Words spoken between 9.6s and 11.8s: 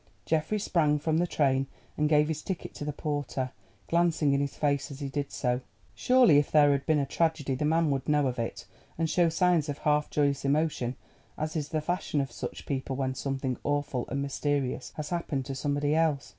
of half joyous emotion as is